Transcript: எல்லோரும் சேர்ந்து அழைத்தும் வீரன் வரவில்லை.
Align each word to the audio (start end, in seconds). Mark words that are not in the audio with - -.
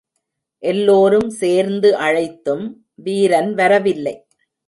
எல்லோரும் 0.63 1.29
சேர்ந்து 1.29 1.95
அழைத்தும் 1.97 2.65
வீரன் 2.95 3.53
வரவில்லை. 3.53 4.15